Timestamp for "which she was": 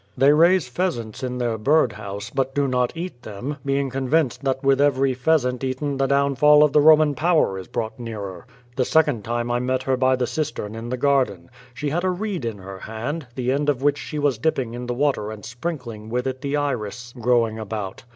13.83-14.39